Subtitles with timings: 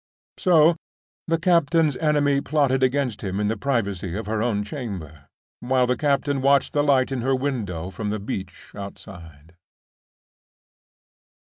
[0.39, 0.77] So,
[1.27, 5.25] the captain's enemy plotted against him in the privacy of her own chamber,
[5.59, 9.53] while the captain watched the light in her window from the beach outside.